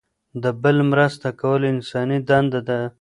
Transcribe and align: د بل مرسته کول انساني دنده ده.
د 0.43 0.45
بل 0.61 0.77
مرسته 0.91 1.27
کول 1.41 1.61
انساني 1.73 2.19
دنده 2.27 2.61
ده. 2.67 2.79